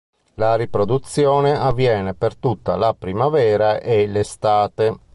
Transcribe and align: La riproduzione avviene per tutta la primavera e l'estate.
La 0.33 0.55
riproduzione 0.55 1.55
avviene 1.55 2.15
per 2.15 2.35
tutta 2.35 2.75
la 2.75 2.95
primavera 2.95 3.79
e 3.79 4.07
l'estate. 4.07 4.97